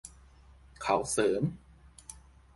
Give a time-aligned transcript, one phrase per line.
[0.81, 1.43] เขาเสริม